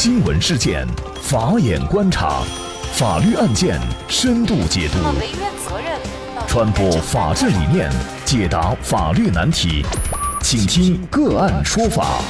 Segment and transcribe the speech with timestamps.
[0.00, 0.86] 新闻事件，
[1.20, 2.44] 法眼观察，
[2.92, 4.98] 法律案件深度解读，
[6.46, 7.90] 传播法治理念，
[8.24, 9.84] 解答法律难题，
[10.40, 12.20] 请听个案说法。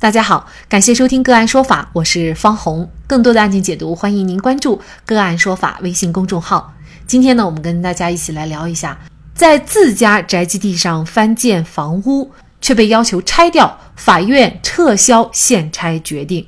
[0.00, 2.90] 大家好，感谢收听个案说法，我是方红。
[3.06, 6.74] 更多的案件解读，欢迎您关注个案说法微信公众号。
[7.06, 8.98] 今天呢，我们跟大家一起来聊一下，
[9.32, 12.32] 在自家宅基地上翻建房屋。
[12.60, 16.46] 却被要求拆掉，法院撤销限拆决定。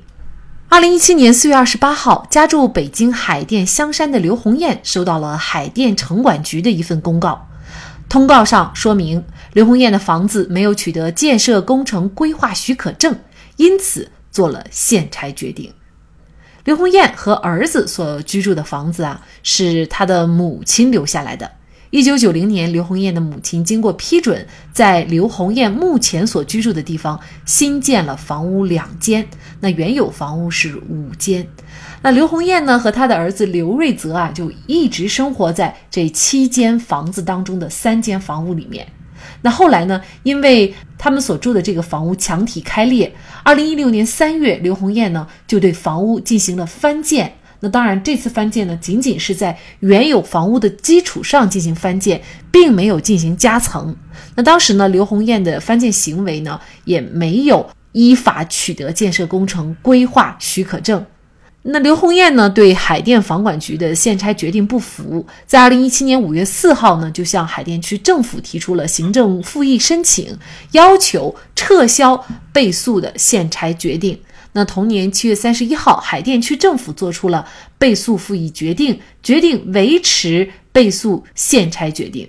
[0.69, 7.49] 二零一七年四月二十八号，家住北京海淀香山的刘红艳收到了海淀城管局的一份公告。
[8.09, 13.19] 通告上说明，刘红艳的房子没有取得建设工程规划许可证，
[13.57, 15.73] 因此做了限拆决定。
[16.65, 21.51] 刘红艳和儿子所居住的房子啊，是他的母亲留下来的。
[21.93, 29.29] 一九九零年，刘红艳的母亲经过批准，在刘红艳目前所居住的地方新建了房屋两间，
[29.61, 31.47] 那原有房屋是五间。
[32.01, 38.89] 那刘红艳呢和他的儿子刘瑞泽啊，就一直生活在这七间房子当中的三间房屋里面。
[39.43, 47.35] 那后来呢，因为他们所住的这个房屋墙体开裂，二零一六年三月，刘红艳呢就对房屋进行了翻建。
[47.65, 53.95] 那当然，这次翻建呢，仅仅是在原有房屋的基础上进行翻建，并没有进行加层。
[54.35, 61.07] 那当时呢，刘红艳的翻建行为呢，也没有依法取得建设工程规划许可证。
[61.63, 70.37] 那刘红艳呢，对海淀房管局的限拆决定不服，在二零一七年五月四号呢，就向海淀区政府提出了行政复议申请，
[70.73, 74.19] 要求撤销被诉的限拆决定。
[74.55, 77.47] 那同年七月三十一号，海淀区政府作出了
[77.79, 82.29] 被诉复议决定，决定维持被诉限拆决定。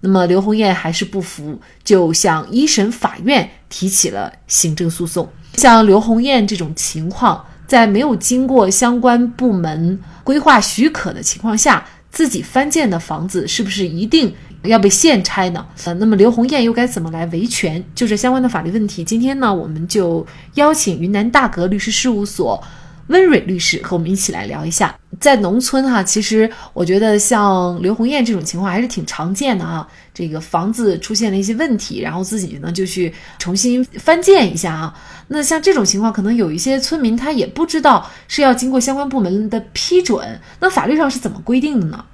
[0.00, 5.30] 那么刘红艳还是不服，就向一审法院提起了行政诉讼。
[5.54, 14.34] 像刘红艳这种情况，在没有经过相关部门规划许可的情况下，自己翻建的房子是不是一定？
[14.62, 15.66] 要被限拆呢？
[15.84, 17.82] 呃，那么刘红艳又该怎么来维权？
[17.94, 22.62] 就这相关的法律问题，今天呢，我们就邀请云南大格律师事务所
[23.06, 24.94] 温蕊律师和我们一起来聊一下。
[25.18, 29.86] 在农村哈，其实我觉得像刘红艳这种情况还是挺常见的啊。
[30.14, 34.94] 这个房子出现了一些问题，然后自己呢就去重新翻建一下啊。
[35.28, 40.40] 那像这种情况，可能有一些村民他也不知道是要经过相关部门的批准。
[40.60, 42.04] 那法律上是怎么规定的呢？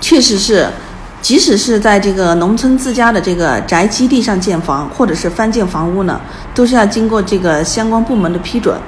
[0.00, 0.68] 确实是。
[1.20, 6.20] 即使是在这个农村自家的这个宅基地上建房，或者是翻建房屋呢，
[6.54, 8.78] 都是要经过这个相关部门的批准。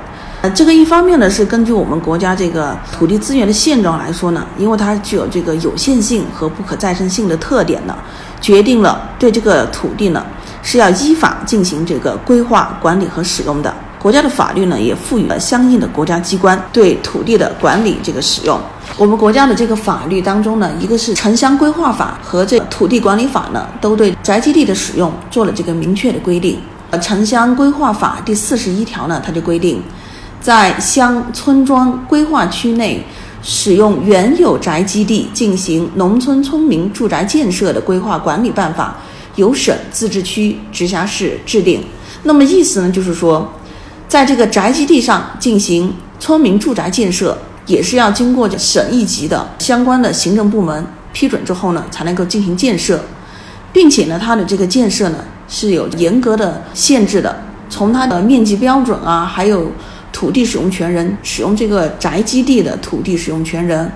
[0.42, 7.94] 呃，这个一方面呢是根据我们国家这个土地资源的现状来说呢，因为它具有这个有限性和不可再生性的特点呢，
[8.40, 10.24] 决定了对这个土地呢
[10.62, 13.74] 是要依法进行这个规划管理和使用的。
[13.98, 18.58] 国家的法律呢也赋予了相应的国家机关对土地的管理这个使用。
[18.96, 26.58] 我们国家的这个法律当中呢，一个是城乡规划法和这土地管理法呢，都对宅基地的使用做了这个明确的规定。
[26.90, 29.82] 呃，城乡规划法第四十一条呢，它就规定，
[30.40, 33.02] 在乡村庄规划区内
[33.42, 38.98] 使用原有宅基地进行农村村民住宅建设的规划管理办法，
[39.36, 41.82] 由省、自治区、直辖市制定。
[42.24, 43.50] 那么意思呢，就是说，
[44.08, 47.38] 在这个宅基地上进行村民住宅建设。
[47.70, 53.00] 也是要经过省一级的相关的行政部门批准之后呢，才能够进行建设，
[53.72, 59.70] 并且呢，它的这个建设呢是有严格的限制的，从它的面积标准啊，还有
[60.12, 63.92] 土地使用权人使用这个宅基地的土地使用权人，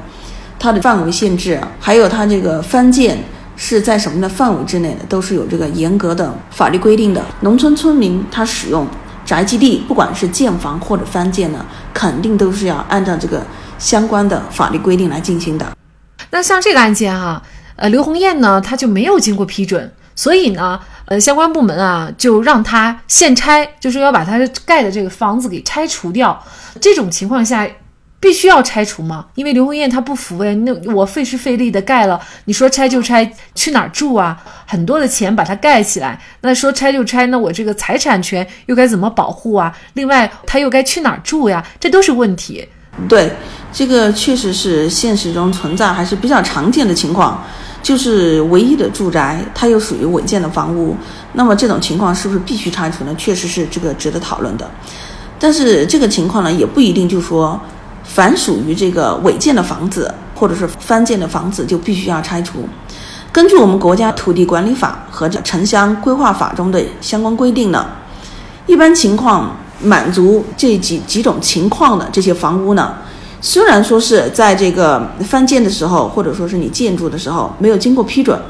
[0.57, 3.19] 它的范围限制，还有它这个翻建
[3.57, 7.21] 是在什么的范围之内的，都是有这个严格的法律规定的。
[7.41, 8.87] 农村村民他使用
[9.25, 13.43] 宅基地，不管是建房或者翻建呢，肯定都是要按照这个。
[13.85, 15.77] 相关的法律规定来进行的。
[16.31, 17.43] 那像这个案件哈，
[17.77, 26.43] 呃，刘红艳呢，他就没有经过批准，所以呢，呃，相关部门啊，就让他现拆，就是要把他盖的这个房子给拆除掉。
[26.81, 27.69] 这种情况下，
[28.19, 29.27] 必须要拆除吗？
[29.35, 34.43] 因为刘红艳他不服呀，那我费时费力的盖了，你说拆就拆，去哪儿住啊？
[34.67, 39.77] 很多的钱把它盖起来，那说拆就拆，那我这个财产权又该怎么保护啊？
[39.93, 41.63] 另外，他又该去哪儿住呀？
[41.79, 42.67] 这都是问题。
[43.09, 43.33] 对。
[43.73, 47.43] 这个确实是现实中存在还是比较常见的情况，
[47.83, 50.97] 就是唯一的住宅，它又属于违建的房屋，
[51.33, 53.13] 那么这种情况是不是必须拆除呢？
[53.19, 54.71] 确实是这个值得讨论的。
[55.41, 57.61] 但是这个情况呢，也不一定就说，
[58.05, 62.69] 凡属于这个违建的房子或者是翻建的房子就必须要拆除。
[63.33, 67.85] 根据我们国家土地管理法和这城乡规划法中的相关规定呢，
[68.69, 72.95] 一般情况满足这几几种情况的这些房屋呢，
[73.41, 78.41] 虽然说是在这个翻建的时候，或者说是你建筑的时候没有经过批准，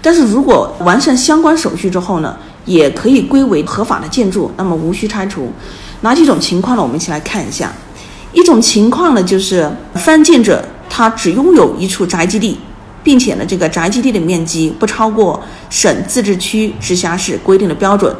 [0.00, 5.50] 但是如果完善相关手续之后呢，也可以归为合法的建筑，那么无需拆除。
[6.02, 6.82] 哪几种情况呢？
[6.82, 7.72] 我们一起来看一下。
[8.32, 12.58] 一种情况呢，就是翻建者他只拥有一处宅基地，
[13.02, 18.14] 并且呢，这个宅基地的面积不超过省、自治区、直辖市规定的标准。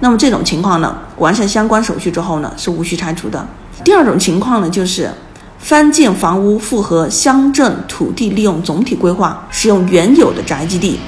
[0.00, 3.46] 那么这种情况呢，完善相关手续之后呢，是无需拆除的。
[3.82, 5.10] 第二种情况呢，就是
[5.58, 10.98] 翻建房屋符合乡镇土地利用总体规划，使用原有的宅基地。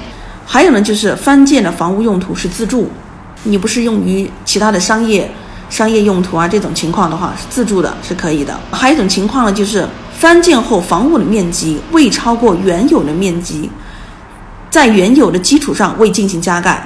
[0.45, 2.89] 还有呢，就是翻建的房屋用途是自住，
[3.43, 5.29] 你不是用于其他的商业。
[5.69, 8.53] 商业用途啊，这种情况的话是自住的，是可以的。
[8.71, 13.71] 还有一种情况呢，就是翻建后房屋的面积未超过原有的面积，
[14.69, 16.85] 在原有的基础上未进行加盖。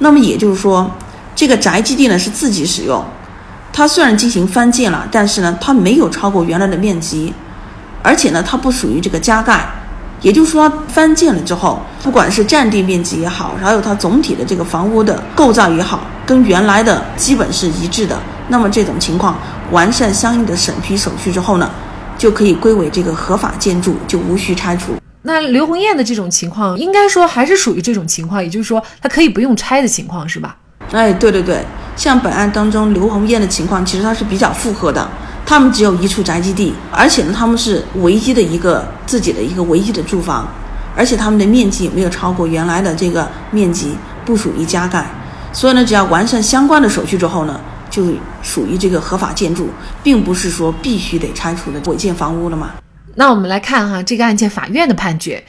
[0.00, 0.90] 那么也就是说，
[1.34, 3.04] 这个宅基地呢是自己使用，
[3.72, 7.32] 它虽然进行翻建了，但是呢它没有超过原来的面积，
[8.02, 9.66] 而且呢它不属于这个加盖。
[10.20, 18.18] 也就是说，翻建了之后，不管是占地面积也好，还有它总体的这个房屋的构造也好，跟原来的基本是一致的。
[18.48, 19.36] 那么这种情况，
[19.70, 21.70] 完善相应的审批手续之后呢，
[22.16, 24.94] 就可以归为这个合法建筑，就无需拆除。
[25.22, 30.56] 那刘红艳的这种情况，应该说还是属于这种情况，也就是说，它可以不用拆的情况，是吧？
[30.94, 31.60] 哎，对对对，
[31.96, 35.06] 像本案当中刘红艳的情况，其实它是比较复合的。
[35.44, 40.48] 他们只有一处宅基地，而且呢，他们是唯一的一个自己的一个唯一的住房，
[40.96, 45.04] 而且他们的面积没有超过原来的这个面积，不属于加盖，
[45.52, 48.06] 所以呢，只要完善相关的手续之后呢，就
[48.40, 49.68] 属于这个合法建筑，
[50.02, 52.70] 并不是说必须得拆除的违建房屋了嘛。
[53.16, 55.44] 那我们来看哈这个案件法院的判决，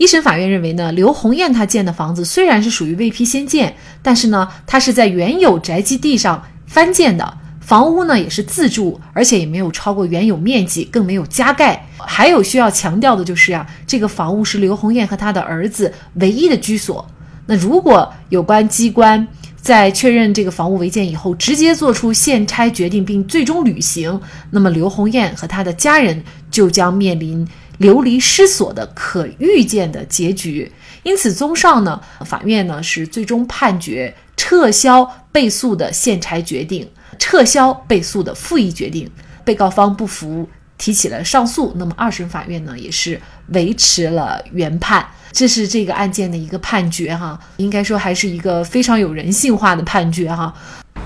[0.00, 7.34] 一审法院认为呢，刘红艳她建的房子虽然是属于未批先建，但是呢，她是在原有宅基地上翻建的。
[7.60, 11.86] 房屋呢也是自住，而且也没有超过原有面积，更没有加盖。
[11.98, 17.06] 还有需要强调的就是啊，这个房屋是刘红艳和他的儿子唯一的居所。
[17.44, 19.28] 那如果有关机关
[19.60, 24.18] 在确认这个房屋违建以后，直接做出限拆决定并最终履行，
[24.50, 27.46] 那么刘红艳和他的家人就将面临
[27.80, 30.70] 流离失所的可预见的结局。
[31.02, 36.88] 因此，综上呢，法院呢是最终判决撤销被诉的限拆决定。
[37.18, 39.10] 撤销被诉的复议决定，
[39.44, 40.48] 被告方不服，
[40.78, 41.72] 提起了上诉。
[41.76, 45.06] 那么二审法院呢，也是维持了原判。
[45.32, 50.52] 这是这个案件的一个判决哈，应该说还是一个非常有人性化的判决哈，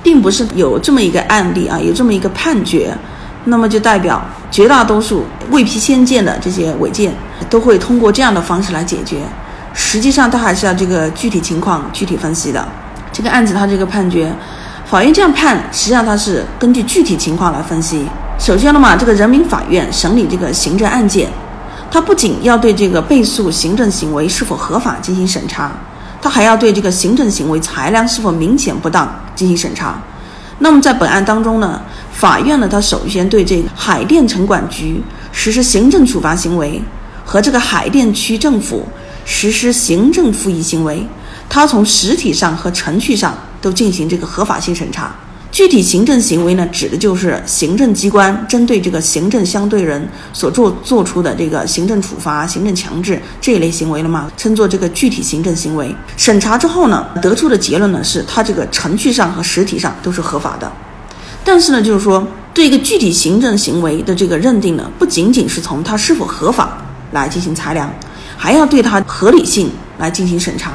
[0.03, 2.97] 并不是有这么一个案例啊，有这么一个判决，
[3.45, 7.13] 那么就代表绝大多数未批先建的这些违建
[7.49, 9.19] 都会通过这样的方式来解决。
[9.73, 12.67] 实际上，它还是要这个具体情况具体分析的。
[13.13, 14.33] 这个案子它这个判决。
[14.87, 18.07] 法院这样判，实际上它是根据具体情况来分析。
[18.39, 21.29] 首先了嘛，这个人民法院审理这个行政案件，
[21.91, 25.73] 它不仅要对这个被诉行政行为是否合法进行审查，
[26.21, 29.99] 它还要对这个行政行为裁量是否明显不当进行审查。
[30.59, 31.81] 那么在本案当中呢，
[32.13, 35.03] 法院呢，他首先对这个海淀城管局
[35.33, 36.81] 实施行政处罚行为
[37.25, 38.87] 和这个海淀区政府
[39.25, 41.07] 实施行政复议行为，
[41.49, 43.35] 他从实体上和程序上。
[43.65, 45.11] 都进行这个合法性审查。
[45.55, 54.29] 具体行政行为呢，指的就是行政机关针对这个行政相对人所做做出的这个行政处罚、行政强制这一类行为了嘛？
[54.37, 55.95] 称作这个具体行政行为。
[56.17, 60.69] 审查之后呢，得出的结论呢，是它这个程序上和实体上都是合法的。
[61.45, 66.79] 但是呢，就是说对一个具体行政行为的这个认定呢，不仅仅是从它是否合法
[67.13, 67.89] 来进行裁量，
[68.37, 70.73] 还要对它合理性来进行审查。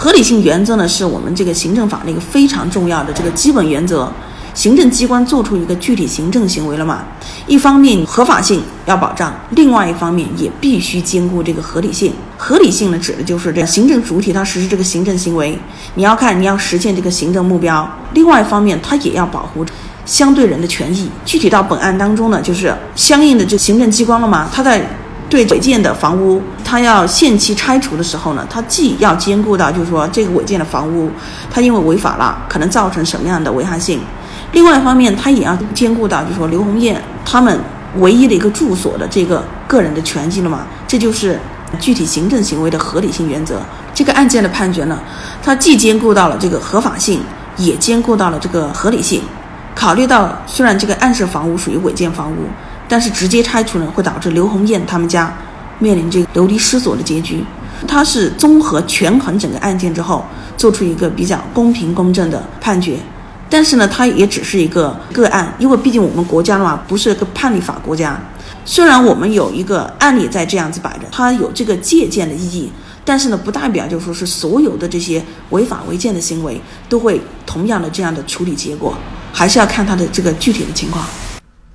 [0.00, 4.08] 合理性原则呢，是我们这个行政法的一个非常重要的这个基本原则。
[4.54, 7.02] 行政机关做出一个具体行政行为了嘛？
[7.48, 12.12] 一方面合法性要保障，另外一方面也必须兼顾这个合理性。
[12.36, 15.58] 合理性呢，指的就是这行政主体它实施这个行政行为，
[15.96, 19.66] 你要看你要实现这个行政目标，另外一方面它也要保护
[20.06, 21.10] 相对人的权益。
[21.24, 24.80] 具体到本案当中呢，就是相应的这行政机关了嘛，它在。
[25.30, 31.10] 对违建的房屋，它要限期拆除的时候呢，它既要兼顾到，就是说这个违建的房屋，
[31.50, 33.98] 它因为违法了，可能造成什么样的危害性；
[34.52, 37.60] 另外一方面，它也要兼顾到，就是说刘红艳他们
[37.98, 40.60] 唯一的一个住所的这个个人的权益了嘛。
[40.86, 41.38] 这就是
[41.78, 43.60] 具体行政行为的合理性原则。
[43.92, 44.98] 这个案件的判决呢，
[45.42, 47.20] 它既兼顾到了这个合法性，
[47.58, 49.20] 也兼顾到了这个合理性。
[49.74, 52.48] 考虑到虽然这个案涉房屋属于违建房屋。
[52.88, 55.32] 但是直接拆除呢，会导致刘红艳他们家
[55.78, 57.44] 面临这个流离失所的结局。
[57.86, 60.24] 他是综合权衡整个案件之后，
[60.56, 62.98] 做出一个比较公平公正的判决。
[63.50, 68.20] 但是呢，它也只是一个个案，因为毕竟我们国家的话不是个判例法国家。
[68.64, 72.70] 虽然我们有一个案例在这样子摆着，它有这个借鉴的意义，
[73.04, 78.94] 但是呢，不代表就说是所有的这些违法违建的行为都会同样的这样的处理结果，
[79.32, 81.06] 还是要看它的这个具体的情况。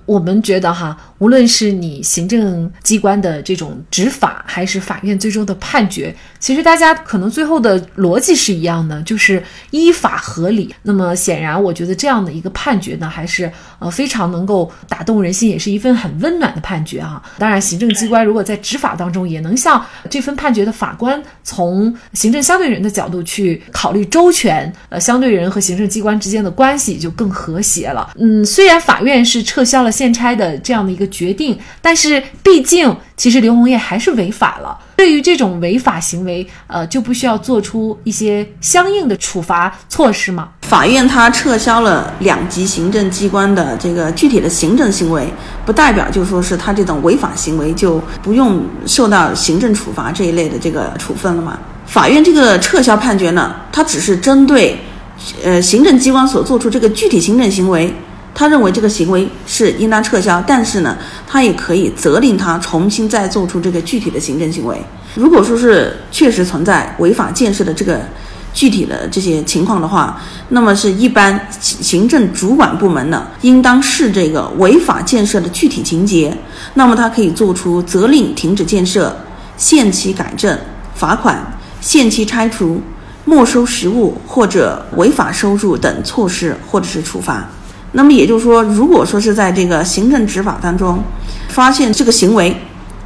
[0.06, 9.42] 我们觉得哈，无论是你行政机关的这种执法，还是法院最终的判决，其实大家可能最后的逻辑是一样的，就是
[9.72, 10.74] 依法合理。
[10.84, 13.52] 那么显然，我觉得这样的一个判决呢，还是
[13.84, 17.22] 呃非常能够打动人心，也是一份很温暖的判决哈。
[17.38, 28.12] 当然，行政机关如果在执法当中也能像这份判决的法官从行政相对人的角度去考虑周全，呃，相对人和行政机关之间的关系就更和谐了。
[28.20, 29.94] 嗯，虽然法院是撤销了。
[29.94, 34.76] 限拆的这样的一个决定，但是毕竟，其实刘红叶还是违法了。
[34.96, 40.50] 对于这种违法行为，呃，就不需要做出一些相应的处罚措施吗？
[40.62, 45.28] 法院他撤销了两级行政机关的这个具体的行政行为，
[45.66, 51.60] 不代表就说是他这种违法行为就不用受到行政处罚这一类的这个处分了吗？
[51.86, 54.80] 法院这个撤销判决呢，它只是针对，
[55.44, 57.94] 呃，行政机关所做出这个具体行政行为。
[58.36, 60.98] 他认为这个行为是应当撤销，但是呢，
[61.28, 64.76] 他也可以责令他重新再做出这个具体的行政行为。
[65.16, 68.02] 如果说是确实存在违法建设的这个
[68.52, 76.36] 具体的这些情况的话，那么是一般行政主管部门呢，应当视这个违法建设的具体情节，
[76.74, 79.16] 那么他可以做出责令停止建设、
[79.58, 80.58] 限期改正、
[80.96, 82.82] 罚款、限期拆除、
[83.26, 87.48] 没收实物或者违法收入等措施，或者是处罚。
[87.94, 91.02] 那么也就是说，如果说是在这个行政执法当中，
[91.50, 92.56] 发现这个行为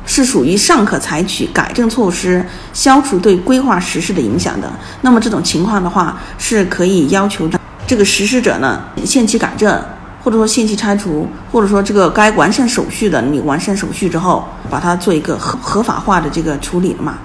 [0.05, 7.49] 是属于尚可采取改正措施，消除对规划实施的影响的，那么这种情况的话，是可以要求
[7.85, 9.83] 这个实施者呢限期改正，
[10.23, 17.17] 或者说限期拆除，或者说这个该完善手续的，你完善手续之后，把它做一个合合法化的这个处理了嘛？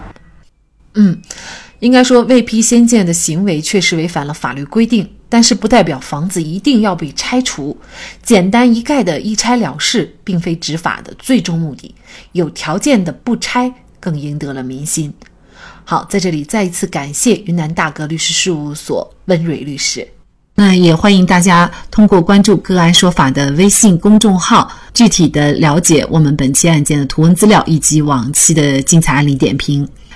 [0.94, 1.16] 嗯，
[1.78, 5.08] 应该说未批先建的行为确实违反了法律规定。
[5.32, 7.74] 但是不代表房子一定要被拆除，
[8.22, 11.94] 简单一概的一拆了事，并非执法的最终目的。
[12.32, 15.10] 有条件的不拆，更赢得了民心。
[15.84, 20.06] 好，在这里再一次感谢云南大格律师事务所温蕊律师。
[20.54, 29.88] 那也欢迎大家通过关注“个案说法”的微信公众号，具体的了解我们本期案件的图文资料以及往期的精彩案例点评。